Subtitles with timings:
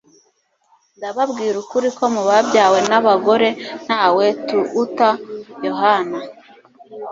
[0.97, 3.49] Ndababwira ukuri ko mu babyawe n'abagore
[3.85, 5.09] ntawe tuuta
[5.65, 6.17] Yohana."